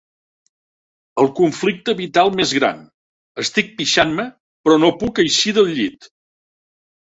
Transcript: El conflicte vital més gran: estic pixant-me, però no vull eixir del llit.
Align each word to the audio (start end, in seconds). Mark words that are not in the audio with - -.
El 1.23 1.29
conflicte 1.39 1.95
vital 1.99 2.31
més 2.39 2.55
gran: 2.61 2.81
estic 3.45 3.71
pixant-me, 3.83 4.27
però 4.65 4.81
no 4.87 4.93
vull 5.05 5.25
eixir 5.27 5.57
del 5.61 5.73
llit. 5.79 6.13